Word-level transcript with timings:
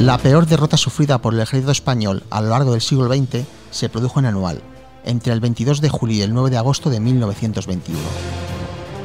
La 0.00 0.18
peor 0.18 0.46
derrota 0.46 0.76
sufrida 0.76 1.22
por 1.22 1.32
el 1.32 1.40
ejército 1.40 1.72
español 1.72 2.22
a 2.28 2.42
lo 2.42 2.50
largo 2.50 2.72
del 2.72 2.82
siglo 2.82 3.08
XX 3.08 3.46
se 3.70 3.88
produjo 3.88 4.18
en 4.18 4.26
Anual, 4.26 4.60
entre 5.04 5.32
el 5.32 5.40
22 5.40 5.80
de 5.80 5.88
julio 5.88 6.18
y 6.18 6.20
el 6.20 6.34
9 6.34 6.50
de 6.50 6.58
agosto 6.58 6.90
de 6.90 7.00
1921. 7.00 7.98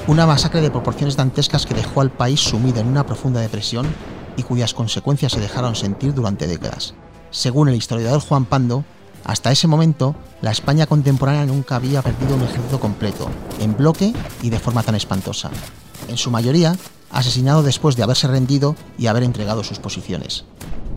Una 0.07 0.27
masacre 0.27 0.59
de 0.59 0.69
proporciones 0.69 1.15
dantescas 1.15 1.65
que 1.65 1.73
dejó 1.73 2.01
al 2.01 2.11
país 2.11 2.41
sumido 2.41 2.81
en 2.81 2.87
una 2.87 3.05
profunda 3.05 3.39
depresión 3.39 3.87
y 4.35 4.43
cuyas 4.43 4.73
consecuencias 4.73 5.31
se 5.31 5.39
dejaron 5.39 5.75
sentir 5.75 6.13
durante 6.13 6.45
décadas. 6.45 6.93
Según 7.29 7.69
el 7.69 7.75
historiador 7.75 8.19
Juan 8.19 8.43
Pando, 8.43 8.83
hasta 9.23 9.51
ese 9.51 9.67
momento, 9.67 10.13
la 10.41 10.51
España 10.51 10.87
contemporánea 10.87 11.45
nunca 11.45 11.77
había 11.77 12.01
perdido 12.01 12.35
un 12.35 12.43
ejército 12.43 12.81
completo, 12.81 13.29
en 13.61 13.77
bloque 13.77 14.13
y 14.41 14.49
de 14.49 14.59
forma 14.59 14.83
tan 14.83 14.95
espantosa. 14.95 15.51
En 16.09 16.17
su 16.17 16.31
mayoría, 16.31 16.75
asesinado 17.11 17.63
después 17.63 17.95
de 17.95 18.03
haberse 18.03 18.27
rendido 18.27 18.75
y 18.97 19.07
haber 19.07 19.23
entregado 19.23 19.63
sus 19.63 19.79
posiciones. 19.79 20.43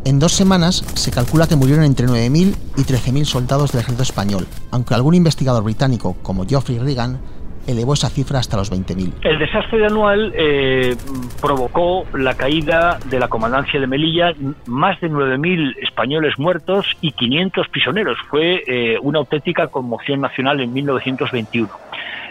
En 0.06 0.18
dos 0.18 0.32
semanas 0.32 0.84
se 0.96 1.10
calcula 1.10 1.46
que 1.46 1.56
murieron 1.56 1.82
entre 1.82 2.06
9.000 2.06 2.54
y 2.76 2.82
13.000 2.82 3.24
soldados 3.24 3.72
del 3.72 3.80
ejército 3.80 4.02
español, 4.02 4.46
aunque 4.70 4.92
algún 4.92 5.14
investigador 5.14 5.64
británico 5.64 6.14
como 6.22 6.44
Geoffrey 6.44 6.78
Reagan 6.78 7.20
elevó 7.66 7.94
esa 7.94 8.10
cifra 8.10 8.38
hasta 8.38 8.58
los 8.58 8.70
20.000. 8.70 9.14
El 9.22 9.38
desastre 9.38 9.78
de 9.78 9.86
Anual 9.86 10.30
eh, 10.36 10.94
provocó 11.40 12.04
la 12.12 12.34
caída 12.34 12.98
de 13.06 13.18
la 13.18 13.28
comandancia 13.28 13.80
de 13.80 13.86
Melilla, 13.86 14.34
más 14.66 15.00
de 15.00 15.10
9.000 15.10 15.76
españoles 15.82 16.38
muertos 16.38 16.86
y 17.00 17.12
500 17.12 17.68
prisioneros. 17.68 18.18
Fue 18.28 18.62
eh, 18.66 18.98
una 19.00 19.20
auténtica 19.20 19.68
conmoción 19.68 20.20
nacional 20.20 20.60
en 20.60 20.70
1921. 20.70 21.70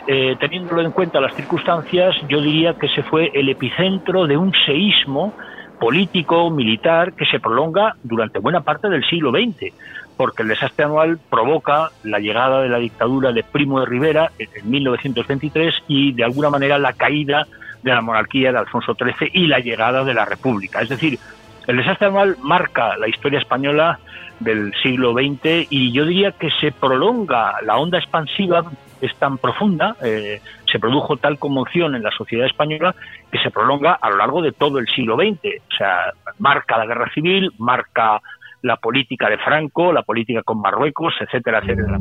Eh, 0.05 0.35
teniéndolo 0.39 0.81
en 0.81 0.91
cuenta 0.91 1.19
las 1.19 1.33
circunstancias, 1.33 2.13
yo 2.29 2.39
diría 2.39 2.75
que 2.75 2.89
se 2.89 3.01
fue 3.01 3.31
el 3.33 3.49
epicentro 3.49 4.27
de 4.27 4.37
un 4.37 4.53
seísmo 4.63 5.33
político, 5.79 6.49
militar, 6.49 7.13
que 7.13 7.25
se 7.25 7.39
prolonga 7.39 7.95
durante 8.03 8.39
buena 8.39 8.61
parte 8.61 8.89
del 8.89 9.03
siglo 9.05 9.31
XX 9.31 9.73
porque 10.17 10.43
el 10.43 10.49
desastre 10.49 10.85
anual 10.85 11.19
provoca 11.29 11.89
la 12.03 12.19
llegada 12.19 12.61
de 12.61 12.69
la 12.69 12.77
dictadura 12.77 13.31
de 13.31 13.43
Primo 13.43 13.79
de 13.79 13.85
Rivera 13.85 14.31
en 14.37 14.69
1923 14.69 15.73
y 15.87 16.13
de 16.13 16.23
alguna 16.23 16.49
manera 16.49 16.77
la 16.77 16.93
caída 16.93 17.47
de 17.81 17.91
la 17.91 18.01
monarquía 18.01 18.51
de 18.51 18.59
Alfonso 18.59 18.95
XIII 18.95 19.29
y 19.33 19.47
la 19.47 19.59
llegada 19.59 20.03
de 20.03 20.13
la 20.13 20.25
República. 20.25 20.81
Es 20.81 20.89
decir, 20.89 21.19
el 21.67 21.77
desastre 21.77 22.07
anual 22.07 22.37
marca 22.41 22.95
la 22.97 23.07
historia 23.07 23.39
española 23.39 23.99
del 24.39 24.73
siglo 24.81 25.13
XX 25.13 25.67
y 25.69 25.91
yo 25.91 26.05
diría 26.05 26.31
que 26.31 26.49
se 26.61 26.71
prolonga, 26.71 27.55
la 27.63 27.77
onda 27.77 27.97
expansiva 27.97 28.63
es 29.05 29.15
tan 29.17 29.37
profunda, 29.37 29.95
eh, 30.01 30.41
se 30.71 30.79
produjo 30.79 31.17
tal 31.17 31.37
conmoción 31.37 31.95
en 31.95 32.03
la 32.03 32.11
sociedad 32.11 32.45
española 32.45 32.95
que 33.31 33.39
se 33.39 33.51
prolonga 33.51 33.93
a 33.93 34.09
lo 34.09 34.17
largo 34.17 34.41
de 34.41 34.53
todo 34.53 34.79
el 34.79 34.87
siglo 34.87 35.17
XX. 35.17 35.61
O 35.71 35.75
sea, 35.77 36.13
marca 36.39 36.77
la 36.77 36.85
guerra 36.85 37.11
civil, 37.13 37.51
marca 37.57 38.21
la 38.61 38.77
política 38.77 39.29
de 39.29 39.37
Franco, 39.39 39.91
la 39.91 40.03
política 40.03 40.41
con 40.43 40.61
Marruecos, 40.61 41.13
etcétera, 41.19 41.59
etcétera. 41.59 41.99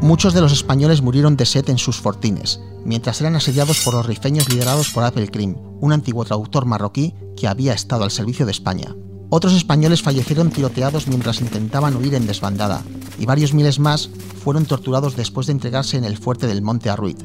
Muchos 0.00 0.34
de 0.34 0.40
los 0.40 0.52
españoles 0.52 1.00
murieron 1.00 1.36
de 1.36 1.46
sed 1.46 1.68
en 1.70 1.78
sus 1.78 2.00
fortines, 2.00 2.60
mientras 2.84 3.20
eran 3.20 3.36
asediados 3.36 3.84
por 3.84 3.94
los 3.94 4.06
rifeños 4.06 4.48
liderados 4.48 4.90
por 4.90 5.04
Abel 5.04 5.30
Krim, 5.30 5.56
un 5.80 5.92
antiguo 5.92 6.24
traductor 6.24 6.66
marroquí 6.66 7.14
que 7.36 7.48
había 7.48 7.72
estado 7.72 8.04
al 8.04 8.10
servicio 8.10 8.44
de 8.44 8.52
España. 8.52 8.94
Otros 9.34 9.54
españoles 9.54 10.02
fallecieron 10.02 10.50
tiroteados 10.50 11.08
mientras 11.08 11.40
intentaban 11.40 11.96
huir 11.96 12.14
en 12.14 12.26
desbandada, 12.26 12.82
y 13.18 13.24
varios 13.24 13.54
miles 13.54 13.78
más 13.78 14.08
fueron 14.44 14.66
torturados 14.66 15.16
después 15.16 15.46
de 15.46 15.54
entregarse 15.54 15.96
en 15.96 16.04
el 16.04 16.18
fuerte 16.18 16.46
del 16.46 16.60
Monte 16.60 16.90
Arruid, 16.90 17.16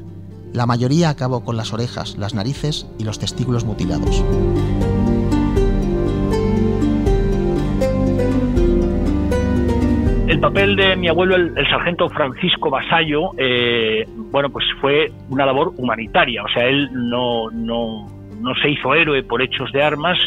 la 0.53 0.65
mayoría 0.65 1.09
acabó 1.09 1.43
con 1.43 1.57
las 1.57 1.73
orejas, 1.73 2.17
las 2.17 2.33
narices 2.33 2.87
y 2.97 3.03
los 3.03 3.19
testículos 3.19 3.65
mutilados. 3.65 4.23
El 10.29 10.39
papel 10.39 10.77
de 10.77 10.95
mi 10.95 11.09
abuelo, 11.09 11.35
el, 11.35 11.69
sargento 11.69 12.07
Francisco 12.09 12.69
Basallo, 12.69 13.31
eh, 13.37 14.07
bueno, 14.31 14.49
pues 14.49 14.65
fue 14.79 15.11
una 15.29 15.45
labor 15.45 15.73
humanitaria. 15.75 16.41
O 16.43 16.47
sea, 16.47 16.65
él 16.65 16.89
no, 16.93 17.51
no, 17.51 18.07
no 18.39 18.55
se 18.61 18.69
hizo 18.69 18.95
héroe 18.95 19.23
por 19.23 19.41
hechos 19.41 19.71
de 19.73 19.83
armas, 19.83 20.17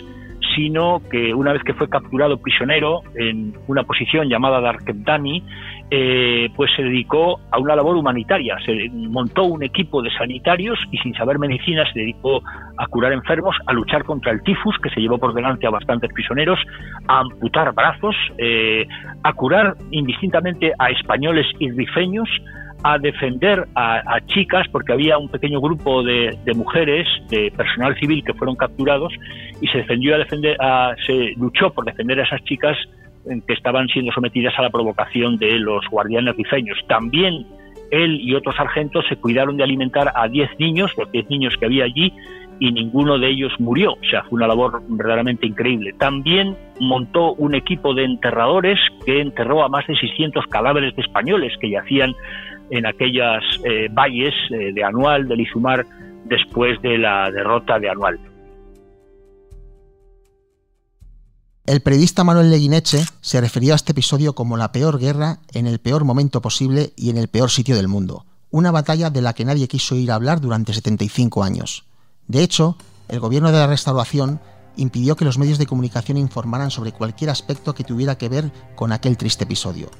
sino 0.55 1.01
que 1.11 1.35
una 1.35 1.53
vez 1.53 1.63
que 1.63 1.75
fue 1.75 1.89
capturado 1.89 2.39
prisionero 2.39 3.01
en 3.15 3.55
una 3.69 3.85
posición 3.85 4.29
llamada 4.29 4.61
Darkentani, 4.61 5.43
eh, 5.91 6.49
pues 6.55 6.71
se 6.77 6.83
dedicó 6.83 7.41
a 7.51 7.59
una 7.59 7.75
labor 7.75 7.97
humanitaria. 7.97 8.57
Se 8.65 8.89
montó 8.93 9.45
un 9.45 9.63
equipo 9.63 10.03
de 10.03 10.11
sanitarios 10.13 10.79
y 10.93 10.99
sin 10.99 11.15
saber 11.15 11.39
medicina 11.39 11.85
se 11.93 12.01
dedicó 12.01 12.43
a 12.77 12.87
curar 12.87 13.13
enfermos, 13.13 13.57
a 13.67 13.73
luchar 13.73 14.05
contra 14.05 14.33
el 14.33 14.43
tifus, 14.43 14.77
que 14.83 14.91
se 14.91 15.01
llevó 15.01 15.19
por 15.19 15.35
delante 15.35 15.67
a 15.67 15.71
bastantes 15.71 16.13
prisioneros, 16.13 16.61
a 17.09 17.21
amputar 17.21 17.75
brazos, 17.75 18.15
eh, 18.39 18.87
a 19.23 19.33
curar 19.33 19.75
indistintamente 19.91 20.73
a 20.79 20.91
españoles 20.91 21.47
y 21.59 21.71
rifeños, 21.71 22.29
a 22.83 22.99
defender 22.99 23.67
a, 23.75 24.21
chicas, 24.27 24.67
porque 24.73 24.93
había 24.93 25.19
un 25.19 25.29
pequeño 25.29 25.61
grupo 25.61 26.03
de, 26.03 26.37
mujeres, 26.55 27.07
de 27.29 27.53
personal 27.57 27.99
civil 27.99 28.23
que 28.25 28.35
fueron 28.35 28.57
capturados, 28.57 29.13
y 29.61 29.67
se 29.69 29.79
defendió 29.79 30.15
a 30.15 30.19
defender, 30.19 30.57
se 31.07 31.35
luchó 31.37 31.71
por 31.71 31.85
defender 31.85 32.21
a 32.21 32.25
esas 32.25 32.43
chicas 32.45 32.77
que 33.25 33.53
estaban 33.53 33.87
siendo 33.89 34.13
sometidas 34.13 34.55
a 34.59 34.63
la 34.63 34.71
provocación 34.71 35.37
de 35.37 35.59
los 35.59 35.85
guardianes 35.91 36.37
rifeños. 36.37 36.79
También 36.89 37.47
él 37.91 38.21
y 38.21 38.35
otros 38.35 38.57
sargentos 38.57 39.05
se 39.09 39.17
cuidaron 39.17 39.57
de 39.57 39.65
alimentar 39.65 40.13
a 40.15 40.29
10 40.29 40.59
niños, 40.59 40.93
los 40.97 41.11
10 41.11 41.29
niños 41.29 41.55
que 41.59 41.67
había 41.67 41.85
allí, 41.85 42.13
y 42.61 42.73
ninguno 42.73 43.19
de 43.19 43.29
ellos 43.29 43.53
murió. 43.59 43.93
O 43.93 44.05
sea, 44.09 44.23
fue 44.25 44.37
una 44.37 44.47
labor 44.47 44.83
verdaderamente 44.89 45.47
increíble. 45.47 45.95
También 45.99 46.57
montó 46.79 47.33
un 47.33 47.55
equipo 47.55 47.95
de 47.95 48.05
enterradores 48.05 48.79
que 49.05 49.21
enterró 49.21 49.65
a 49.65 49.69
más 49.69 49.87
de 49.87 49.97
600 49.97 50.47
cadáveres 50.47 50.95
de 50.95 51.03
españoles 51.03 51.53
que 51.61 51.71
yacían 51.71 52.15
en 52.71 52.87
aquellas 52.87 53.43
eh, 53.65 53.89
valles 53.91 54.35
eh, 54.51 54.73
de 54.73 54.85
Anual, 54.85 55.29
del 55.29 55.41
Izumar, 55.41 55.87
después 56.25 56.81
de 56.83 56.99
la 56.99 57.31
derrota 57.31 57.79
de 57.79 57.91
Anual. 57.91 58.19
El 61.67 61.83
periodista 61.83 62.25
Manuel 62.25 62.51
Leguineche 62.51 63.05
se 63.21 63.41
refirió 63.41 63.75
a 63.75 63.77
este 63.77 63.93
episodio 63.93 64.35
como 64.35 64.57
la 64.57 64.73
peor 64.73 64.99
guerra 64.99 65.39
en 65.53 65.67
el 65.67 65.79
peor 65.79 66.05
momento 66.05 66.41
posible 66.41 66.93
y 66.97 67.11
en 67.11 67.17
el 67.17 67.29
peor 67.29 67.51
sitio 67.51 67.77
del 67.77 67.87
mundo, 67.87 68.25
una 68.51 68.73
batalla 68.73 69.11
de 69.11 69.23
la 69.23 69.35
que 69.35 69.45
nadie 69.45 69.69
quiso 69.69 69.95
ir 69.95 70.11
a 70.11 70.17
hablar 70.17 70.41
durante 70.41 70.73
75 70.73 71.45
años. 71.45 71.85
De 72.27 72.43
hecho, 72.43 72.77
el 73.09 73.21
gobierno 73.21 73.53
de 73.53 73.59
la 73.59 73.67
restauración 73.67 74.41
impidió 74.77 75.17
que 75.17 75.25
los 75.25 75.39
medios 75.39 75.59
de 75.59 75.67
comunicación 75.67 76.17
informaran 76.17 76.71
sobre 76.71 76.93
cualquier 76.93 77.31
aspecto 77.31 77.75
que 77.75 77.85
tuviera 77.85 78.19
que 78.19 78.29
ver 78.29 78.51
con 78.75 78.93
aquel 78.93 79.17
triste 79.17 79.45
episodio. 79.45 79.91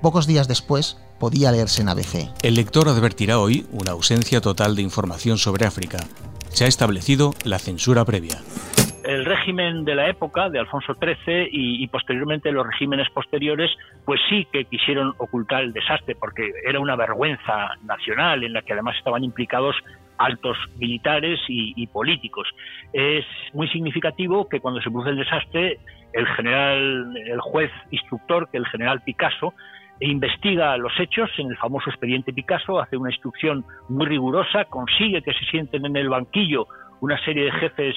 Pocos 0.00 0.26
días 0.26 0.48
después, 0.48 0.96
podía 1.22 1.52
leerse 1.52 1.82
en 1.82 1.88
ABC. 1.88 2.34
El 2.42 2.56
lector 2.56 2.88
advertirá 2.88 3.38
hoy 3.38 3.64
una 3.70 3.92
ausencia 3.92 4.40
total 4.40 4.74
de 4.74 4.82
información 4.82 5.38
sobre 5.38 5.64
África. 5.64 5.98
Se 6.48 6.64
ha 6.64 6.66
establecido 6.66 7.32
la 7.44 7.60
censura 7.60 8.04
previa 8.04 8.38
el 9.04 9.24
régimen 9.24 9.84
de 9.84 9.96
la 9.96 10.08
época, 10.08 10.48
de 10.48 10.60
Alfonso 10.60 10.94
XIII, 10.94 11.48
y, 11.50 11.86
posteriormente 11.88 12.52
los 12.52 12.64
regímenes 12.64 13.10
posteriores, 13.10 13.68
pues 14.04 14.20
sí 14.28 14.46
que 14.52 14.64
quisieron 14.64 15.12
ocultar 15.18 15.64
el 15.64 15.72
desastre, 15.72 16.14
porque 16.14 16.52
era 16.64 16.78
una 16.78 16.94
vergüenza 16.94 17.70
nacional 17.84 18.44
en 18.44 18.52
la 18.52 18.62
que 18.62 18.74
además 18.74 18.96
estaban 18.96 19.24
implicados 19.24 19.74
altos 20.18 20.56
militares 20.78 21.40
y, 21.48 21.84
políticos. 21.88 22.46
Es 22.92 23.24
muy 23.52 23.68
significativo 23.68 24.48
que 24.48 24.60
cuando 24.60 24.80
se 24.80 24.88
produce 24.88 25.10
el 25.10 25.16
desastre, 25.16 25.80
el 26.12 26.26
general, 26.28 27.16
el 27.16 27.40
juez 27.40 27.72
instructor, 27.90 28.48
que 28.50 28.58
el 28.58 28.66
general 28.66 29.00
Picasso, 29.00 29.52
investiga 30.06 30.76
los 30.76 30.92
hechos 30.98 31.30
en 31.38 31.50
el 31.50 31.56
famoso 31.56 31.90
expediente 31.90 32.32
Picasso, 32.32 32.80
hace 32.80 32.96
una 32.96 33.10
instrucción 33.10 33.64
muy 33.88 34.06
rigurosa, 34.06 34.64
consigue 34.66 35.22
que 35.22 35.32
se 35.32 35.44
sienten 35.50 35.86
en 35.86 35.96
el 35.96 36.08
banquillo 36.08 36.66
una 37.00 37.22
serie 37.24 37.44
de 37.44 37.52
jefes 37.52 37.94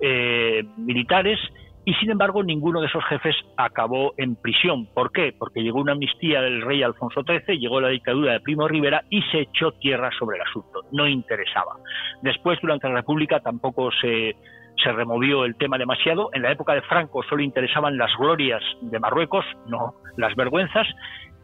eh, 0.00 0.64
militares 0.76 1.38
y 1.84 1.94
sin 1.94 2.10
embargo 2.10 2.42
ninguno 2.42 2.80
de 2.80 2.86
esos 2.86 3.04
jefes 3.06 3.34
acabó 3.56 4.12
en 4.18 4.36
prisión. 4.36 4.86
¿Por 4.92 5.10
qué? 5.10 5.34
Porque 5.36 5.62
llegó 5.62 5.80
una 5.80 5.92
amnistía 5.92 6.42
del 6.42 6.60
rey 6.60 6.82
Alfonso 6.82 7.22
XIII, 7.22 7.58
llegó 7.58 7.80
la 7.80 7.88
dictadura 7.88 8.32
de 8.32 8.40
Primo 8.40 8.68
Rivera 8.68 9.04
y 9.08 9.22
se 9.22 9.40
echó 9.40 9.72
tierra 9.72 10.10
sobre 10.18 10.36
el 10.36 10.42
asunto. 10.42 10.82
No 10.92 11.08
interesaba. 11.08 11.76
Después, 12.20 12.58
durante 12.60 12.88
la 12.88 12.96
República, 12.96 13.40
tampoco 13.40 13.90
se, 14.02 14.36
se 14.82 14.92
removió 14.92 15.44
el 15.44 15.56
tema 15.56 15.78
demasiado. 15.78 16.30
En 16.34 16.42
la 16.42 16.52
época 16.52 16.74
de 16.74 16.82
Franco 16.82 17.22
solo 17.22 17.42
interesaban 17.42 17.96
las 17.96 18.10
glorias 18.18 18.62
de 18.82 18.98
Marruecos, 19.00 19.44
no 19.66 19.94
las 20.16 20.34
vergüenzas. 20.36 20.86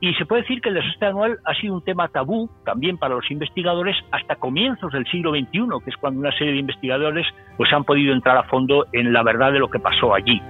Y 0.05 0.13
se 0.17 0.27
puede 0.27 0.43
decir 0.43 0.61
que 0.61 0.69
el 0.69 0.75
desastre 0.75 1.09
anual 1.09 1.39
ha 1.47 1.55
sido 1.59 1.73
un 1.73 1.83
tema 1.83 2.09
tabú 2.09 2.51
también 2.67 2.99
para 2.99 3.15
los 3.15 3.31
investigadores 3.31 3.97
hasta 4.13 4.37
comienzos 4.37 4.93
del 4.93 5.07
siglo 5.07 5.31
XXI, 5.31 5.83
que 5.83 5.91
es 5.91 5.97
cuando 5.99 6.21
una 6.21 6.31
serie 6.33 6.53
de 6.53 6.59
investigadores 6.59 7.27
pues, 7.57 7.73
han 7.73 7.85
podido 7.85 8.13
entrar 8.13 8.37
a 8.37 8.43
fondo 8.43 8.85
en 8.93 9.15
la 9.15 9.23
verdad 9.23 9.51
de 9.51 9.61
lo 9.61 9.71
que 9.71 9.79
pasó 9.79 10.15
allí. 10.15 10.43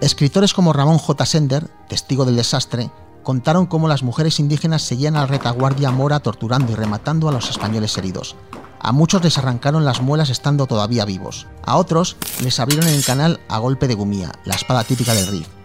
Escritores 0.00 0.52
como 0.52 0.72
Ramón 0.72 0.98
J. 0.98 1.26
Sender, 1.26 1.62
testigo 1.88 2.24
del 2.24 2.34
desastre, 2.34 2.86
contaron 3.22 3.66
cómo 3.66 3.86
las 3.86 4.02
mujeres 4.02 4.40
indígenas 4.40 4.82
seguían 4.82 5.14
a 5.14 5.20
la 5.20 5.26
retaguardia 5.26 5.92
mora 5.92 6.18
torturando 6.18 6.72
y 6.72 6.74
rematando 6.74 7.28
a 7.28 7.32
los 7.32 7.50
españoles 7.50 7.96
heridos. 7.98 8.36
A 8.80 8.90
muchos 8.90 9.22
les 9.22 9.38
arrancaron 9.38 9.84
las 9.84 10.02
muelas 10.02 10.28
estando 10.28 10.66
todavía 10.66 11.04
vivos. 11.04 11.46
A 11.64 11.76
otros 11.76 12.16
les 12.42 12.58
abrieron 12.58 12.88
el 12.88 13.04
canal 13.04 13.38
a 13.48 13.58
golpe 13.58 13.86
de 13.86 13.94
gumía, 13.94 14.32
la 14.44 14.56
espada 14.56 14.82
típica 14.82 15.14
del 15.14 15.28
Rif. 15.28 15.57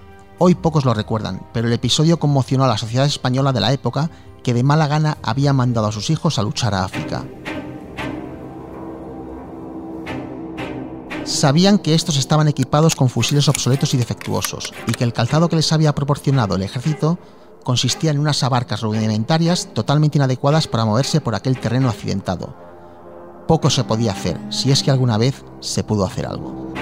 Hoy 0.46 0.56
pocos 0.56 0.84
lo 0.84 0.94
recuerdan, 0.94 1.42
pero 1.54 1.70
el 1.70 1.74
episodio 1.74 2.20
conmocionó 2.20 2.66
a 2.66 2.68
la 2.68 2.78
sociedad 2.78 3.06
española 3.06 3.54
de 3.54 3.62
la 3.62 3.72
época 3.72 4.10
que 4.44 4.54
de 4.54 4.62
mala 4.62 4.88
gana 4.88 5.18
había 5.24 5.54
mandado 5.54 5.88
a 5.88 5.92
sus 5.94 6.10
hijos 6.10 6.38
a 6.38 6.44
luchar 6.44 6.74
a 6.74 6.84
África. 6.84 7.24
Sabían 11.24 11.78
que 11.78 11.96
estos 11.96 12.18
estaban 12.18 12.50
equipados 12.50 12.94
con 12.98 13.08
fusiles 13.08 13.48
obsoletos 13.48 13.94
y 13.94 13.98
defectuosos, 13.98 14.74
y 14.86 14.92
que 14.92 15.06
el 15.06 15.14
calzado 15.14 15.48
que 15.48 15.56
les 15.56 15.72
había 15.72 15.96
proporcionado 15.96 16.56
el 16.56 16.64
ejército 16.64 17.18
consistía 17.64 18.12
en 18.12 18.20
unas 18.20 18.44
abarcas 18.44 18.82
rudimentarias 18.82 19.70
totalmente 19.74 20.18
inadecuadas 20.18 20.68
para 20.68 20.84
moverse 20.84 21.22
por 21.22 21.36
aquel 21.36 21.58
terreno 21.58 21.88
accidentado. 21.88 22.54
Poco 23.48 23.70
se 23.70 23.86
podía 23.86 24.12
hacer, 24.12 24.38
si 24.50 24.74
es 24.74 24.84
que 24.84 24.92
alguna 24.92 25.18
vez 25.18 25.46
se 25.62 25.86
pudo 25.86 26.04
hacer 26.04 26.26
algo. 26.26 26.74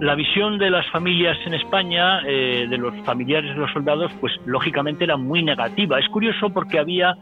La 0.00 0.14
visión 0.14 0.58
de 0.58 0.70
las 0.70 0.88
familias 0.90 1.36
en 1.44 1.52
España, 1.52 2.22
eh, 2.26 2.66
de 2.68 2.78
los 2.78 2.94
familiares 3.04 3.54
de 3.54 3.60
los 3.60 3.70
soldados, 3.70 4.10
pues 4.20 4.32
lógicamente 4.46 5.04
era 5.04 5.18
muy 5.18 5.42
negativa. 5.42 5.98
Es 5.98 6.08
curioso 6.08 6.48
porque 6.50 6.78
había 6.78 7.16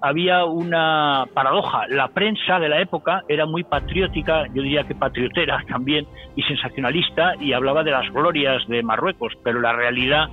había 0.00 0.44
una 0.44 1.24
paradoja. 1.32 1.86
La 1.88 2.08
prensa 2.08 2.58
de 2.58 2.68
la 2.68 2.78
época 2.80 3.22
era 3.26 3.46
muy 3.46 3.64
patriótica, 3.64 4.46
yo 4.48 4.60
diría 4.62 4.84
que 4.84 4.94
patriotera 4.94 5.64
también, 5.66 6.06
y 6.36 6.42
sensacionalista, 6.42 7.36
y 7.40 7.54
hablaba 7.54 7.82
de 7.82 7.92
las 7.92 8.12
glorias 8.12 8.66
de 8.68 8.82
Marruecos, 8.82 9.32
pero 9.42 9.62
la 9.62 9.72
realidad 9.72 10.28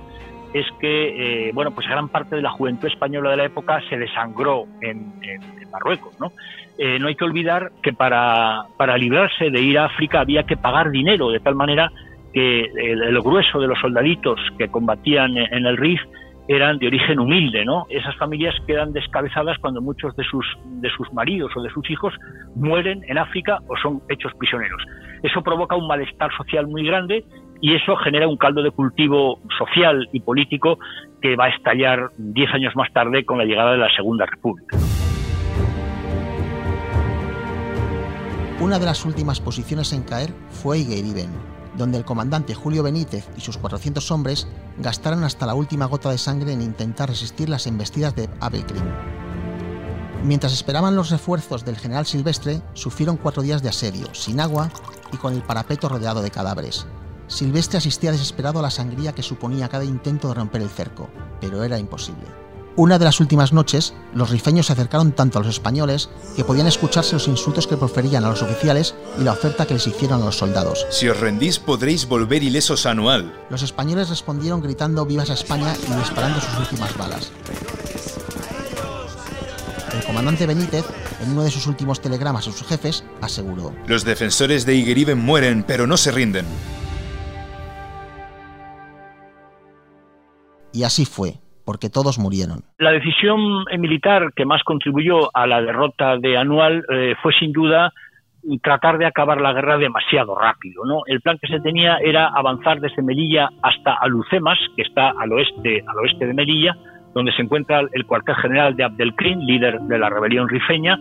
es 0.52 0.66
que, 0.80 1.48
eh, 1.48 1.50
bueno, 1.54 1.70
pues 1.72 1.86
gran 1.88 2.08
parte 2.08 2.36
de 2.36 2.42
la 2.42 2.50
juventud 2.50 2.88
española 2.88 3.30
de 3.30 3.36
la 3.36 3.44
época 3.44 3.80
se 3.88 3.96
desangró 3.96 4.66
en, 4.80 5.12
Marruecos, 5.72 6.14
¿no? 6.20 6.32
Eh, 6.76 6.98
no 6.98 7.08
hay 7.08 7.14
que 7.14 7.24
olvidar 7.24 7.72
que 7.82 7.94
para, 7.94 8.64
para 8.76 8.98
librarse 8.98 9.48
de 9.48 9.58
ir 9.62 9.78
a 9.78 9.86
África 9.86 10.20
había 10.20 10.42
que 10.42 10.58
pagar 10.58 10.90
dinero, 10.90 11.30
de 11.30 11.40
tal 11.40 11.54
manera 11.54 11.90
que 12.34 12.64
el, 12.64 13.18
grueso 13.22 13.58
de 13.58 13.68
los 13.68 13.78
soldaditos 13.80 14.38
que 14.58 14.68
combatían 14.68 15.38
en 15.38 15.64
el 15.64 15.78
RIF 15.78 16.00
eran 16.48 16.78
de 16.78 16.88
origen 16.88 17.20
humilde, 17.20 17.64
¿no? 17.64 17.86
Esas 17.88 18.16
familias 18.16 18.54
quedan 18.66 18.92
descabezadas 18.92 19.58
cuando 19.58 19.80
muchos 19.80 20.14
de 20.16 20.24
sus, 20.24 20.44
de 20.64 20.90
sus 20.90 21.12
maridos 21.12 21.52
o 21.56 21.62
de 21.62 21.70
sus 21.70 21.88
hijos 21.90 22.12
mueren 22.56 23.02
en 23.06 23.18
África 23.18 23.58
o 23.68 23.76
son 23.76 24.02
hechos 24.08 24.32
prisioneros. 24.34 24.82
Eso 25.22 25.42
provoca 25.42 25.76
un 25.76 25.86
malestar 25.86 26.30
social 26.36 26.66
muy 26.66 26.84
grande 26.84 27.24
y 27.62 27.76
eso 27.76 27.96
genera 27.96 28.26
un 28.28 28.36
caldo 28.36 28.60
de 28.60 28.72
cultivo 28.72 29.38
social 29.56 30.08
y 30.12 30.20
político 30.20 30.78
que 31.22 31.36
va 31.36 31.44
a 31.44 31.48
estallar 31.48 32.10
diez 32.18 32.52
años 32.52 32.74
más 32.74 32.92
tarde 32.92 33.24
con 33.24 33.38
la 33.38 33.44
llegada 33.44 33.72
de 33.72 33.78
la 33.78 33.88
Segunda 33.94 34.26
República. 34.26 34.76
Una 38.60 38.80
de 38.80 38.84
las 38.84 39.04
últimas 39.04 39.40
posiciones 39.40 39.92
en 39.92 40.02
caer 40.02 40.30
fue 40.50 40.80
Igueriben, 40.80 41.30
donde 41.76 41.98
el 41.98 42.04
comandante 42.04 42.54
Julio 42.54 42.82
Benítez 42.82 43.28
y 43.36 43.40
sus 43.40 43.58
400 43.58 44.10
hombres 44.10 44.48
gastaron 44.78 45.22
hasta 45.22 45.46
la 45.46 45.54
última 45.54 45.86
gota 45.86 46.10
de 46.10 46.18
sangre 46.18 46.52
en 46.52 46.62
intentar 46.62 47.08
resistir 47.08 47.48
las 47.48 47.68
embestidas 47.68 48.16
de 48.16 48.28
Abelkrim. 48.40 48.82
Mientras 50.24 50.52
esperaban 50.52 50.96
los 50.96 51.10
refuerzos 51.10 51.64
del 51.64 51.76
general 51.76 52.06
Silvestre, 52.06 52.60
sufrieron 52.74 53.16
cuatro 53.16 53.42
días 53.42 53.62
de 53.62 53.68
asedio, 53.68 54.12
sin 54.14 54.40
agua 54.40 54.68
y 55.12 55.16
con 55.16 55.32
el 55.34 55.42
parapeto 55.42 55.88
rodeado 55.88 56.22
de 56.22 56.30
cadáveres. 56.30 56.88
Silvestre 57.32 57.78
asistía 57.78 58.12
desesperado 58.12 58.58
a 58.58 58.62
la 58.62 58.70
sangría 58.70 59.14
que 59.14 59.22
suponía 59.22 59.68
cada 59.70 59.84
intento 59.84 60.28
de 60.28 60.34
romper 60.34 60.60
el 60.60 60.68
cerco, 60.68 61.08
pero 61.40 61.64
era 61.64 61.78
imposible. 61.78 62.26
Una 62.76 62.98
de 62.98 63.06
las 63.06 63.20
últimas 63.20 63.54
noches, 63.54 63.94
los 64.14 64.28
rifeños 64.28 64.66
se 64.66 64.74
acercaron 64.74 65.12
tanto 65.12 65.38
a 65.38 65.42
los 65.42 65.50
españoles 65.50 66.10
que 66.36 66.44
podían 66.44 66.66
escucharse 66.66 67.14
los 67.14 67.28
insultos 67.28 67.66
que 67.66 67.78
proferían 67.78 68.24
a 68.24 68.30
los 68.30 68.42
oficiales 68.42 68.94
y 69.18 69.24
la 69.24 69.32
oferta 69.32 69.66
que 69.66 69.74
les 69.74 69.86
hicieron 69.86 70.20
a 70.20 70.26
los 70.26 70.36
soldados. 70.36 70.86
Si 70.90 71.08
os 71.08 71.18
rendís 71.20 71.58
podréis 71.58 72.06
volver 72.06 72.42
ilesos 72.42 72.84
a 72.84 72.90
anual. 72.90 73.32
Los 73.48 73.62
españoles 73.62 74.10
respondieron 74.10 74.60
gritando 74.60 75.06
vivas 75.06 75.30
a 75.30 75.34
España 75.34 75.74
y 75.74 75.92
disparando 75.94 76.38
sus 76.40 76.58
últimas 76.58 76.96
balas. 76.98 77.32
El 79.94 80.04
comandante 80.04 80.46
Benítez, 80.46 80.84
en 81.22 81.32
uno 81.32 81.44
de 81.44 81.50
sus 81.50 81.66
últimos 81.66 82.00
telegramas 82.00 82.48
a 82.48 82.52
sus 82.52 82.66
jefes, 82.66 83.04
aseguró: 83.20 83.74
Los 83.86 84.04
defensores 84.04 84.64
de 84.66 84.74
Igueriben 84.74 85.18
mueren, 85.18 85.64
pero 85.66 85.86
no 85.86 85.96
se 85.96 86.10
rinden. 86.10 86.46
Y 90.72 90.84
así 90.84 91.04
fue 91.04 91.34
porque 91.64 91.88
todos 91.88 92.18
murieron. 92.18 92.62
La 92.78 92.90
decisión 92.90 93.64
militar 93.78 94.32
que 94.34 94.44
más 94.44 94.62
contribuyó 94.64 95.34
a 95.34 95.46
la 95.46 95.62
derrota 95.62 96.16
de 96.16 96.36
Anual 96.36 96.84
eh, 96.88 97.14
fue 97.22 97.32
sin 97.38 97.52
duda 97.52 97.92
tratar 98.62 98.98
de 98.98 99.06
acabar 99.06 99.40
la 99.40 99.52
guerra 99.52 99.78
demasiado 99.78 100.34
rápido. 100.34 100.84
¿no? 100.84 101.02
El 101.06 101.20
plan 101.20 101.38
que 101.40 101.46
se 101.46 101.60
tenía 101.60 101.98
era 101.98 102.28
avanzar 102.28 102.80
desde 102.80 103.02
Melilla 103.02 103.48
hasta 103.62 103.94
Alucemas, 103.94 104.58
que 104.76 104.82
está 104.82 105.10
al 105.10 105.32
oeste, 105.32 105.84
al 105.86 105.98
oeste 105.98 106.26
de 106.26 106.34
Melilla, 106.34 106.76
donde 107.14 107.32
se 107.32 107.42
encuentra 107.42 107.82
el 107.92 108.06
cuartel 108.06 108.34
general 108.36 108.74
de 108.74 108.84
Abdelkrim, 108.84 109.40
líder 109.40 109.80
de 109.80 109.98
la 109.98 110.08
rebelión 110.08 110.48
rifeña, 110.48 110.98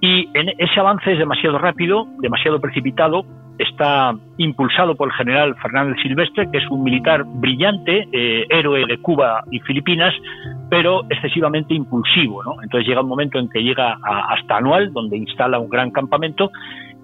y 0.00 0.28
en 0.34 0.48
ese 0.58 0.80
avance 0.80 1.12
es 1.12 1.18
demasiado 1.18 1.58
rápido, 1.58 2.06
demasiado 2.18 2.60
precipitado, 2.60 3.24
está 3.58 4.14
impulsado 4.38 4.94
por 4.94 5.08
el 5.08 5.14
general 5.14 5.54
Fernández 5.60 5.96
Silvestre, 6.02 6.50
que 6.50 6.58
es 6.58 6.70
un 6.70 6.82
militar 6.82 7.24
brillante, 7.24 8.08
eh, 8.12 8.46
héroe 8.48 8.84
de 8.86 8.98
Cuba 8.98 9.44
y 9.50 9.60
Filipinas, 9.60 10.14
pero 10.70 11.02
excesivamente 11.08 11.74
impulsivo. 11.74 12.42
¿no? 12.42 12.62
Entonces 12.62 12.88
llega 12.88 13.02
un 13.02 13.08
momento 13.08 13.38
en 13.38 13.48
que 13.48 13.62
llega 13.62 13.98
hasta 14.02 14.56
Anual, 14.56 14.92
donde 14.92 15.16
instala 15.16 15.58
un 15.58 15.68
gran 15.68 15.90
campamento, 15.90 16.50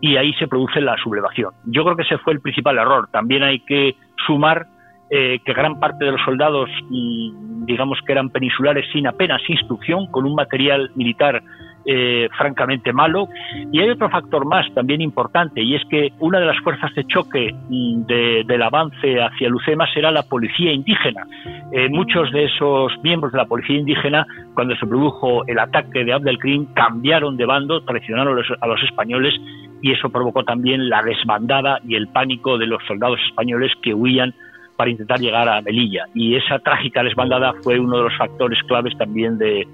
y 0.01 0.17
ahí 0.17 0.33
se 0.35 0.47
produce 0.47 0.81
la 0.81 0.97
sublevación. 0.97 1.53
Yo 1.65 1.85
creo 1.85 1.97
que 1.97 2.03
ese 2.03 2.19
fue 2.19 2.33
el 2.33 2.41
principal 2.41 2.79
error. 2.79 3.09
También 3.11 3.43
hay 3.43 3.61
que 3.61 3.97
sumar 4.27 4.67
eh, 5.11 5.41
que 5.45 5.55
gran 5.55 5.81
parte 5.81 6.05
de 6.05 6.13
los 6.13 6.21
soldados, 6.23 6.69
mm, 6.91 7.65
digamos 7.65 7.99
que 8.07 8.13
eran 8.13 8.29
peninsulares 8.29 8.85
sin 8.93 9.07
apenas 9.07 9.41
instrucción, 9.49 10.07
con 10.09 10.27
un 10.27 10.35
material 10.35 10.91
militar 10.97 11.43
eh, 11.91 12.29
francamente 12.37 12.93
malo. 12.93 13.29
Y 13.73 13.81
hay 13.81 13.89
otro 13.89 14.11
factor 14.11 14.45
más 14.45 14.67
también 14.75 15.01
importante, 15.01 15.63
y 15.63 15.75
es 15.75 15.83
que 15.89 16.13
una 16.19 16.39
de 16.39 16.45
las 16.45 16.59
fuerzas 16.59 16.95
de 16.95 17.07
choque 17.07 17.55
mm, 17.71 18.03
del 18.05 18.63
avance 18.63 19.23
hacia 19.23 19.49
Lucemas 19.49 19.89
era 19.97 20.11
la 20.11 20.23
policía 20.23 20.71
indígena. 20.71 21.27
Eh, 21.73 21.89
muchos 21.89 22.31
de 22.31 22.45
esos 22.45 22.93
miembros 23.03 23.33
de 23.33 23.39
la 23.39 23.47
policía 23.47 23.79
indígena, 23.79 24.27
cuando 24.53 24.77
se 24.77 24.87
produjo 24.87 25.47
el 25.47 25.59
ataque 25.59 26.05
de 26.05 26.13
Abdelkrim, 26.13 26.67
cambiaron 26.75 27.39
de 27.39 27.47
bando, 27.47 27.81
traicionaron 27.81 28.35
a 28.35 28.37
los, 28.37 28.47
a 28.61 28.67
los 28.67 28.83
españoles 28.83 29.33
y 29.81 29.93
eso 29.93 30.11
provocó 30.11 30.45
también 30.45 30.91
la 30.91 31.03
desbandada 31.03 31.81
y 31.89 31.95
el 31.95 32.09
pánico 32.09 32.59
de 32.59 32.67
los 32.67 32.85
soldados 32.87 33.19
españoles 33.31 33.73
que 33.83 33.95
huían 33.95 34.35
para 34.77 34.91
intentar 34.91 35.19
llegar 35.21 35.49
a 35.49 35.63
Melilla. 35.63 36.05
Y 36.15 36.37
esa 36.37 36.59
trágica 36.59 37.03
desbandada 37.03 37.55
fue 37.63 37.81
uno 37.81 37.97
de 37.97 38.03
los 38.05 38.17
factores 38.19 38.63
claves 38.65 38.97
también 38.99 39.39
de, 39.39 39.67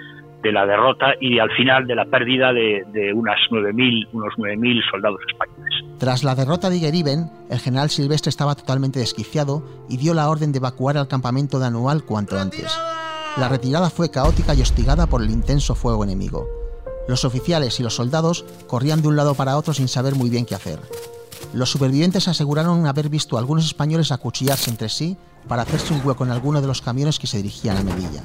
de 0.44 0.52
la 0.52 0.66
derrota 0.66 1.14
y 1.20 1.38
al 1.38 1.50
final 1.56 1.86
de 1.86 1.96
la 1.96 2.04
pérdida 2.04 2.52
de, 2.52 3.12
unas 3.14 3.38
9.000, 3.50 4.08
unos 4.12 4.34
9.000 4.36 4.90
soldados 4.90 5.20
españoles. 5.26 5.74
Tras 5.98 6.22
la 6.22 6.34
derrota 6.34 6.68
de 6.68 6.76
Igeriben, 6.76 7.30
el 7.50 7.58
general 7.58 7.88
Silvestre 7.88 8.28
estaba 8.28 8.54
totalmente 8.54 9.00
desquiciado 9.00 9.64
y 9.88 9.96
dio 9.96 10.12
la 10.12 10.28
orden 10.28 10.52
de 10.52 10.58
evacuar 10.58 10.98
al 10.98 11.08
campamento 11.08 11.58
de 11.58 11.66
Anual 11.66 12.04
cuanto 12.04 12.38
antes. 12.38 12.78
La 13.38 13.48
retirada 13.48 13.88
fue 13.88 14.10
caótica 14.10 14.54
y 14.54 14.60
hostigada 14.60 15.06
por 15.06 15.22
el 15.22 15.30
intenso 15.30 15.74
fuego 15.74 16.04
enemigo. 16.04 16.46
Los 17.08 17.24
oficiales 17.24 17.80
y 17.80 17.82
los 17.82 17.96
soldados 17.96 18.44
corrían 18.66 19.00
de 19.00 19.08
un 19.08 19.16
lado 19.16 19.34
para 19.34 19.56
otro 19.56 19.72
sin 19.72 19.88
saber 19.88 20.14
muy 20.14 20.28
bien 20.28 20.44
qué 20.44 20.54
hacer. 20.54 20.78
Los 21.54 21.70
supervivientes 21.70 22.28
aseguraron 22.28 22.86
haber 22.86 23.08
visto 23.08 23.36
a 23.36 23.40
algunos 23.40 23.64
españoles 23.64 24.12
acuchillarse 24.12 24.70
entre 24.70 24.88
sí 24.90 25.16
para 25.48 25.62
hacerse 25.62 25.94
un 25.94 26.00
hueco 26.04 26.24
en 26.24 26.30
alguno 26.30 26.60
de 26.60 26.66
los 26.66 26.82
camiones 26.82 27.18
que 27.18 27.26
se 27.26 27.38
dirigían 27.38 27.76
a 27.76 27.82
Melilla. 27.82 28.24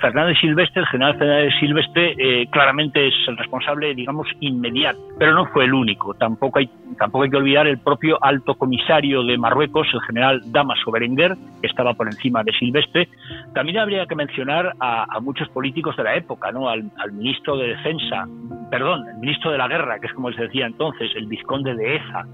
Fernández 0.00 0.38
Silvestre, 0.40 0.82
el 0.82 0.88
general 0.88 1.18
Fernández 1.18 1.52
Silvestre, 1.58 2.14
eh, 2.18 2.46
claramente 2.50 3.08
es 3.08 3.14
el 3.26 3.36
responsable, 3.36 3.94
digamos, 3.94 4.28
inmediato, 4.40 4.98
pero 5.18 5.34
no 5.34 5.46
fue 5.46 5.64
el 5.64 5.74
único. 5.74 6.14
Tampoco 6.14 6.58
hay, 6.58 6.70
tampoco 6.98 7.24
hay 7.24 7.30
que 7.30 7.36
olvidar 7.36 7.66
el 7.66 7.78
propio 7.78 8.18
alto 8.22 8.54
comisario 8.54 9.22
de 9.24 9.36
Marruecos, 9.36 9.88
el 9.92 10.00
general 10.02 10.40
Damaso 10.46 10.90
Berenguer, 10.90 11.36
que 11.60 11.66
estaba 11.66 11.94
por 11.94 12.06
encima 12.06 12.42
de 12.44 12.52
Silvestre. 12.52 13.08
También 13.54 13.78
habría 13.78 14.06
que 14.06 14.14
mencionar 14.14 14.72
a, 14.80 15.18
muchos 15.20 15.48
políticos 15.48 15.96
de 15.96 16.04
la 16.04 16.14
época, 16.14 16.52
¿no? 16.52 16.68
Al, 16.68 16.90
al, 16.98 17.12
ministro 17.12 17.56
de 17.56 17.68
Defensa, 17.68 18.26
perdón, 18.70 19.04
el 19.08 19.18
ministro 19.18 19.50
de 19.50 19.58
la 19.58 19.66
Guerra, 19.66 19.98
que 19.98 20.06
es 20.06 20.12
como 20.12 20.32
se 20.32 20.42
decía 20.42 20.66
entonces, 20.66 21.10
el 21.16 21.26
vizconde 21.26 21.74
de 21.74 21.96
Eza. 21.96 22.24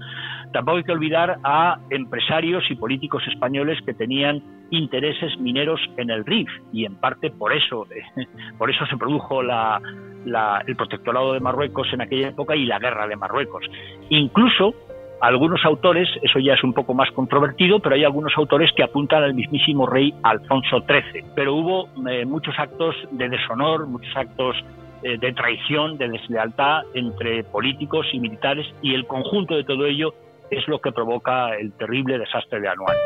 Tampoco 0.51 0.77
hay 0.77 0.83
que 0.83 0.91
olvidar 0.91 1.37
a 1.43 1.79
empresarios 1.89 2.63
y 2.69 2.75
políticos 2.75 3.23
españoles 3.27 3.79
que 3.85 3.93
tenían 3.93 4.41
intereses 4.71 5.37
mineros 5.39 5.79
en 5.97 6.09
el 6.09 6.25
RIF 6.25 6.49
y 6.73 6.85
en 6.85 6.95
parte 6.95 7.29
por 7.31 7.53
eso, 7.53 7.85
por 8.57 8.69
eso 8.69 8.85
se 8.87 8.97
produjo 8.97 9.41
el 9.41 10.75
protectorado 10.75 11.33
de 11.33 11.39
Marruecos 11.39 11.87
en 11.93 12.01
aquella 12.01 12.29
época 12.29 12.55
y 12.55 12.65
la 12.65 12.79
guerra 12.79 13.07
de 13.07 13.15
Marruecos. 13.15 13.65
Incluso 14.09 14.73
algunos 15.21 15.63
autores, 15.65 16.09
eso 16.21 16.39
ya 16.39 16.53
es 16.53 16.63
un 16.63 16.73
poco 16.73 16.93
más 16.93 17.09
controvertido, 17.11 17.79
pero 17.79 17.95
hay 17.95 18.03
algunos 18.03 18.33
autores 18.37 18.71
que 18.75 18.83
apuntan 18.83 19.23
al 19.23 19.33
mismísimo 19.33 19.85
rey 19.85 20.13
Alfonso 20.23 20.81
XIII. 20.81 21.23
Pero 21.35 21.55
hubo 21.55 21.89
eh, 22.09 22.25
muchos 22.25 22.53
actos 22.57 22.95
de 23.11 23.29
deshonor, 23.29 23.87
muchos 23.87 24.15
actos 24.15 24.55
eh, 25.03 25.17
de 25.17 25.33
traición, 25.33 25.97
de 25.97 26.09
deslealtad 26.09 26.83
entre 26.93 27.43
políticos 27.43 28.07
y 28.11 28.19
militares 28.19 28.65
y 28.81 28.93
el 28.93 29.07
conjunto 29.07 29.55
de 29.55 29.63
todo 29.63 29.85
ello 29.85 30.13
es 30.49 30.67
lo 30.67 30.79
que 30.79 30.91
provoca 30.91 31.55
el 31.55 31.73
terrible 31.73 32.17
desastre 32.17 32.59
de 32.59 32.67
Anual. 32.67 32.97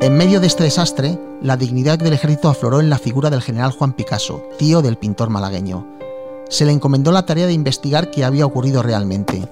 En 0.00 0.16
medio 0.16 0.40
de 0.40 0.46
este 0.46 0.64
desastre, 0.64 1.18
la 1.42 1.56
dignidad 1.56 1.98
del 1.98 2.12
ejército 2.12 2.48
afloró 2.48 2.80
en 2.80 2.88
la 2.88 2.98
figura 2.98 3.30
del 3.30 3.42
general 3.42 3.72
Juan 3.72 3.92
Picasso, 3.92 4.42
tío 4.58 4.80
del 4.80 4.96
pintor 4.96 5.28
malagueño. 5.28 5.86
Se 6.48 6.64
le 6.64 6.72
encomendó 6.72 7.12
la 7.12 7.26
tarea 7.26 7.46
de 7.46 7.52
investigar 7.52 8.10
qué 8.10 8.24
había 8.24 8.46
ocurrido 8.46 8.82
realmente. 8.82 9.48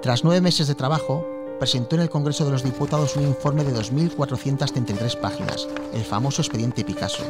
Tras 0.00 0.24
nueve 0.24 0.40
meses 0.40 0.68
de 0.68 0.74
trabajo, 0.74 1.26
presentó 1.58 1.96
en 1.96 2.02
el 2.02 2.08
Congreso 2.08 2.44
de 2.44 2.52
los 2.52 2.62
Diputados 2.62 3.16
un 3.16 3.24
informe 3.24 3.64
de 3.64 3.74
2.433 3.74 5.20
páginas, 5.20 5.68
el 5.92 6.02
famoso 6.02 6.40
expediente 6.40 6.84
Picasso. 6.84 7.24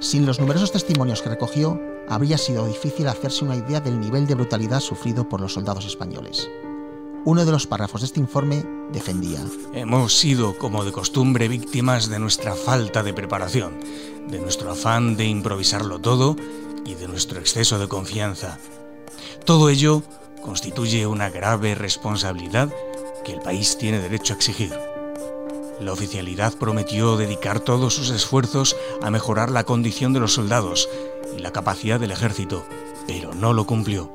Sin 0.00 0.26
los 0.26 0.38
numerosos 0.40 0.72
testimonios 0.72 1.22
que 1.22 1.30
recogió, 1.30 1.80
habría 2.08 2.38
sido 2.38 2.66
difícil 2.66 3.08
hacerse 3.08 3.44
una 3.44 3.56
idea 3.56 3.80
del 3.80 3.98
nivel 3.98 4.26
de 4.26 4.34
brutalidad 4.34 4.80
sufrido 4.80 5.28
por 5.28 5.40
los 5.40 5.54
soldados 5.54 5.86
españoles. 5.86 6.48
Uno 7.24 7.44
de 7.44 7.50
los 7.50 7.66
párrafos 7.66 8.02
de 8.02 8.06
este 8.06 8.20
informe 8.20 8.64
defendía. 8.92 9.40
Hemos 9.72 10.16
sido, 10.16 10.56
como 10.58 10.84
de 10.84 10.92
costumbre, 10.92 11.48
víctimas 11.48 12.08
de 12.08 12.18
nuestra 12.18 12.54
falta 12.54 13.02
de 13.02 13.14
preparación, 13.14 13.80
de 14.28 14.38
nuestro 14.38 14.70
afán 14.70 15.16
de 15.16 15.24
improvisarlo 15.24 15.98
todo 15.98 16.36
y 16.84 16.94
de 16.94 17.08
nuestro 17.08 17.40
exceso 17.40 17.78
de 17.78 17.88
confianza. 17.88 18.58
Todo 19.44 19.70
ello 19.70 20.02
constituye 20.42 21.06
una 21.06 21.30
grave 21.30 21.74
responsabilidad 21.74 22.72
que 23.24 23.32
el 23.32 23.40
país 23.40 23.76
tiene 23.76 23.98
derecho 23.98 24.34
a 24.34 24.36
exigir. 24.36 24.72
La 25.80 25.92
oficialidad 25.92 26.52
prometió 26.58 27.16
dedicar 27.16 27.60
todos 27.60 27.94
sus 27.94 28.10
esfuerzos 28.10 28.76
a 29.02 29.10
mejorar 29.10 29.50
la 29.50 29.64
condición 29.64 30.12
de 30.12 30.20
los 30.20 30.32
soldados 30.32 30.88
y 31.36 31.42
la 31.42 31.52
capacidad 31.52 32.00
del 32.00 32.12
ejército, 32.12 32.64
pero 33.06 33.34
no 33.34 33.52
lo 33.52 33.64
cumplió 33.64 34.10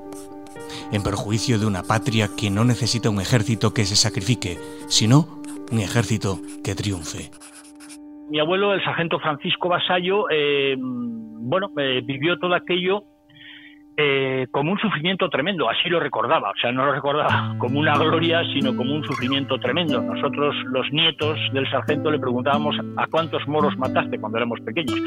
en 0.91 1.03
perjuicio 1.03 1.59
de 1.59 1.65
una 1.65 1.83
patria 1.83 2.29
que 2.37 2.49
no 2.49 2.65
necesita 2.65 3.09
un 3.09 3.21
ejército 3.21 3.73
que 3.73 3.85
se 3.85 3.95
sacrifique, 3.95 4.57
sino 4.87 5.41
un 5.71 5.79
ejército 5.79 6.39
que 6.63 6.75
triunfe. 6.75 7.31
Mi 8.29 8.39
abuelo, 8.39 8.73
el 8.73 8.83
sargento 8.83 9.19
Francisco 9.19 9.69
Vasallo, 9.69 10.29
eh, 10.29 10.75
bueno, 10.77 11.69
eh, 11.77 12.01
vivió 12.03 12.39
todo 12.39 12.55
aquello 12.55 13.03
eh, 13.97 14.30
como 14.49 14.71
un 14.71 14.79
sufrimiento 14.79 15.29
tremendo, 15.29 15.69
así 15.69 15.89
lo 15.89 15.99
recordaba, 15.99 16.51
o 16.51 16.55
sea, 16.59 16.71
no 16.71 16.85
lo 16.85 16.93
recordaba 16.93 17.55
como 17.57 17.79
una 17.79 17.97
gloria, 17.97 18.41
sino 18.53 18.75
como 18.75 18.93
un 18.93 19.03
sufrimiento 19.03 19.57
tremendo. 19.59 20.01
Nosotros, 20.01 20.55
los 20.65 20.91
nietos 20.91 21.37
del 21.53 21.69
sargento, 21.69 22.09
le 22.09 22.19
preguntábamos 22.19 22.75
a 22.97 23.07
cuántos 23.07 23.47
moros 23.47 23.77
mataste 23.77 24.19
cuando 24.19 24.37
éramos 24.37 24.59
pequeños, 24.61 24.99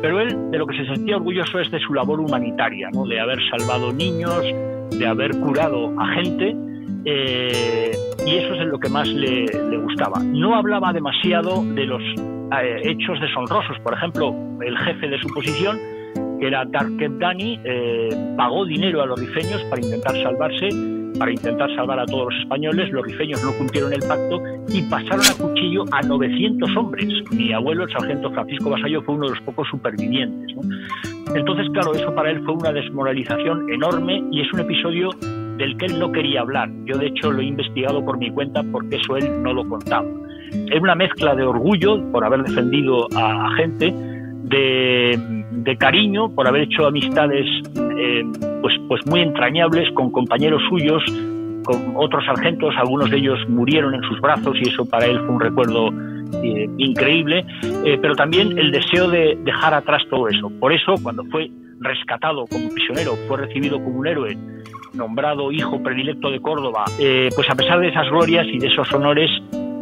pero 0.00 0.20
él 0.20 0.50
de 0.50 0.58
lo 0.58 0.66
que 0.66 0.76
se 0.76 0.86
sentía 0.86 1.16
orgulloso 1.16 1.58
es 1.60 1.70
de 1.70 1.80
su 1.80 1.92
labor 1.94 2.20
humanitaria, 2.20 2.88
de 2.92 3.20
haber 3.20 3.38
salvado 3.50 3.92
niños, 3.92 4.42
de 4.90 5.06
haber 5.06 5.32
curado 5.40 5.92
a 6.00 6.08
gente 6.14 6.56
eh, 7.04 7.92
y 8.26 8.36
eso 8.36 8.54
es 8.54 8.66
lo 8.66 8.78
que 8.78 8.88
más 8.88 9.08
le, 9.08 9.46
gustaba. 9.78 10.20
No 10.22 10.54
hablaba 10.54 10.92
demasiado 10.92 11.64
de 11.64 11.86
los 11.86 12.02
eh, 12.02 12.80
hechos 12.84 13.20
deshonrosos, 13.20 13.78
por 13.80 13.94
ejemplo, 13.94 14.34
el 14.60 14.76
jefe 14.76 15.08
de 15.08 15.18
su 15.18 15.28
posición, 15.28 15.78
que 16.38 16.46
era 16.46 16.64
Darkep 16.64 17.18
Dani, 17.18 17.58
eh, 17.64 18.34
pagó 18.36 18.64
dinero 18.64 19.02
a 19.02 19.06
los 19.06 19.20
rifeños 19.20 19.62
para 19.64 19.82
intentar 19.82 20.14
salvarse, 20.22 20.68
para 21.18 21.30
intentar 21.32 21.74
salvar 21.74 22.00
a 22.00 22.06
todos 22.06 22.32
los 22.32 22.42
españoles. 22.42 22.90
Los 22.90 23.04
rifeños 23.04 23.42
no 23.42 23.52
cumplieron 23.52 23.92
el 23.92 24.00
pacto 24.00 24.40
y 24.68 24.82
pasaron 24.82 25.24
a 25.24 25.34
cuchillo 25.34 25.84
a 25.92 26.02
900 26.02 26.76
hombres. 26.76 27.08
Mi 27.30 27.52
abuelo, 27.52 27.84
el 27.84 27.90
sargento 27.90 28.30
Francisco 28.30 28.70
Basallo, 28.70 29.02
fue 29.02 29.14
uno 29.14 29.26
de 29.26 29.34
los 29.34 29.42
pocos 29.42 29.68
supervivientes. 29.68 30.56
Entonces, 31.34 31.66
claro, 31.72 31.94
eso 31.94 32.14
para 32.14 32.30
él 32.30 32.42
fue 32.44 32.54
una 32.54 32.72
desmoralización 32.72 33.70
enorme 33.70 34.22
y 34.30 34.40
es 34.40 34.52
un 34.52 34.60
episodio 34.60 35.10
del 35.58 35.76
que 35.76 35.86
él 35.86 35.98
no 35.98 36.10
quería 36.10 36.40
hablar. 36.40 36.70
Yo, 36.84 36.96
de 36.96 37.08
hecho, 37.08 37.30
lo 37.30 37.40
he 37.40 37.46
investigado 37.46 38.02
por 38.04 38.16
mi 38.18 38.30
cuenta 38.30 38.62
porque 38.72 38.96
eso 38.96 39.16
él 39.16 39.42
no 39.42 39.52
lo 39.52 39.68
contaba. 39.68 40.08
Es 40.50 40.80
una 40.80 40.94
mezcla 40.94 41.34
de 41.34 41.42
orgullo 41.42 42.00
por 42.10 42.24
haber 42.24 42.42
defendido 42.42 43.06
a, 43.14 43.54
gente, 43.56 43.92
de, 44.48 45.76
cariño 45.78 46.34
por 46.34 46.48
haber 46.48 46.62
hecho 46.62 46.86
amistades 46.86 47.46
eh, 47.76 48.22
pues, 48.62 48.74
pues 48.88 49.06
muy 49.06 49.20
entrañables 49.20 49.92
con 49.94 50.10
compañeros 50.10 50.60
suyos, 50.68 51.02
con 51.64 51.92
otros 51.94 52.24
sargentos, 52.24 52.74
algunos 52.76 53.10
de 53.10 53.18
ellos 53.18 53.38
murieron 53.48 53.94
en 53.94 54.02
sus 54.02 54.20
brazos 54.20 54.56
y 54.60 54.68
eso 54.68 54.88
para 54.88 55.06
él 55.06 55.18
fue 55.20 55.28
un 55.28 55.40
recuerdo 55.40 55.90
eh, 56.42 56.68
increíble, 56.76 57.44
eh, 57.84 57.98
pero 58.00 58.14
también 58.14 58.58
el 58.58 58.70
deseo 58.70 59.08
de 59.08 59.38
dejar 59.44 59.74
atrás 59.74 60.02
todo 60.10 60.28
eso. 60.28 60.50
Por 60.60 60.72
eso, 60.72 60.94
cuando 61.02 61.24
fue 61.24 61.50
rescatado 61.80 62.44
como 62.46 62.68
prisionero, 62.70 63.12
fue 63.26 63.38
recibido 63.38 63.82
como 63.82 63.98
un 63.98 64.06
héroe, 64.06 64.36
nombrado 64.94 65.50
hijo 65.52 65.82
predilecto 65.82 66.30
de 66.30 66.40
Córdoba, 66.40 66.84
eh, 66.98 67.28
pues 67.34 67.48
a 67.50 67.54
pesar 67.54 67.80
de 67.80 67.88
esas 67.88 68.08
glorias 68.10 68.46
y 68.46 68.58
de 68.58 68.66
esos 68.66 68.92
honores, 68.92 69.30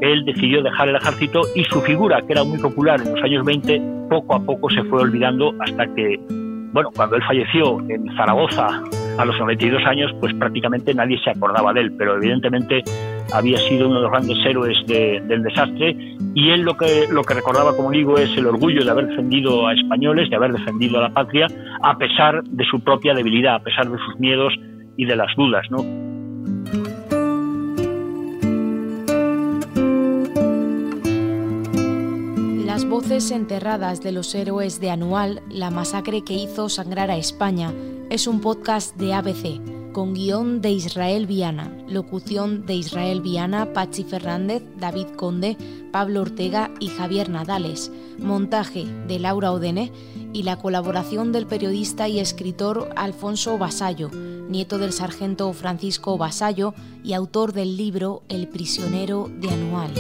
él 0.00 0.25
decidió 0.25 0.62
dejar 0.62 0.88
el 0.88 0.97
ejército 0.97 1.43
y 1.55 1.65
su 1.65 1.81
figura, 1.83 2.21
que 2.23 2.33
era 2.33 2.45
muy 2.45 2.59
popular 2.59 3.00
en 3.00 3.15
los 3.15 3.23
años 3.23 3.45
20, 3.45 3.81
poco 4.11 4.35
a 4.35 4.41
poco 4.41 4.71
se 4.71 4.83
fue 4.85 5.03
olvidando 5.03 5.53
hasta 5.61 5.87
que, 5.95 6.19
bueno, 6.73 6.91
cuando 6.95 7.17
él 7.17 7.23
falleció 7.26 7.79
en 7.88 8.07
Zaragoza 8.17 8.83
a 9.19 9.25
los 9.25 9.38
92 9.38 9.83
años, 9.87 10.12
pues 10.21 10.35
prácticamente 10.35 10.95
nadie 10.95 11.19
se 11.23 11.31
acordaba 11.31 11.73
de 11.73 11.81
él, 11.81 11.93
pero 11.97 12.17
evidentemente 12.17 12.83
había 13.33 13.59
sido 13.59 13.88
uno 13.88 13.97
de 13.97 14.03
los 14.03 14.11
grandes 14.11 14.38
héroes 14.45 14.79
del 14.87 15.43
desastre 15.43 15.97
y 16.35 16.50
él 16.50 16.62
lo 16.62 16.76
que, 16.76 17.07
lo 17.11 17.23
que 17.23 17.35
recordaba, 17.35 17.75
como 17.75 17.91
digo, 17.91 18.19
es 18.19 18.37
el 18.37 18.47
orgullo 18.47 18.85
de 18.85 18.91
haber 18.91 19.09
defendido 19.09 19.67
a 19.67 19.75
españoles, 19.75 20.29
de 20.31 20.37
haber 20.37 20.53
defendido 20.53 20.99
a 20.99 21.03
la 21.03 21.11
patria, 21.11 21.47
a 21.83 21.97
pesar 21.97 22.43
de 22.45 22.65
su 22.65 22.81
propia 22.81 23.15
debilidad, 23.15 23.57
a 23.57 23.61
pesar 23.61 23.91
de 23.91 23.99
sus 23.99 24.21
miedos 24.21 24.53
y 24.97 25.07
de 25.07 25.17
las 25.17 25.35
dudas, 25.37 25.67
¿no? 25.71 25.79
Voces 33.09 33.31
enterradas 33.31 34.01
de 34.01 34.11
los 34.11 34.35
héroes 34.35 34.81
de 34.81 34.91
Anual, 34.91 35.41
la 35.49 35.71
masacre 35.71 36.25
que 36.25 36.35
hizo 36.35 36.69
sangrar 36.69 37.09
a 37.09 37.17
España, 37.17 37.73
es 38.11 38.27
un 38.27 38.41
podcast 38.41 38.97
de 38.97 39.15
ABC 39.15 39.93
con 39.93 40.13
guion 40.13 40.61
de 40.61 40.73
Israel 40.73 41.29
Viana, 41.29 41.71
locución 41.87 42.67
de 42.67 42.75
Israel 42.75 43.21
Viana, 43.21 43.73
Pachi 43.73 44.03
Fernández, 44.03 44.65
David 44.81 45.07
Conde, 45.15 45.57
Pablo 45.93 46.23
Ortega 46.23 46.73
y 46.81 46.89
Javier 46.89 47.29
Nadales, 47.29 47.93
montaje 48.19 48.87
de 49.07 49.21
Laura 49.21 49.53
Odene 49.53 49.93
y 50.33 50.43
la 50.43 50.59
colaboración 50.59 51.31
del 51.31 51.47
periodista 51.47 52.09
y 52.09 52.19
escritor 52.19 52.91
Alfonso 52.97 53.57
Basallo, 53.57 54.11
nieto 54.11 54.79
del 54.79 54.93
sargento 54.93 55.53
Francisco 55.53 56.19
Basallo 56.19 56.75
y 57.05 57.13
autor 57.13 57.53
del 57.53 57.77
libro 57.77 58.25
El 58.29 58.49
prisionero 58.49 59.31
de 59.33 59.51
Anual. 59.51 59.93